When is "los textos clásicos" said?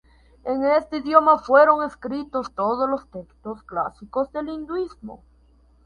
2.89-4.31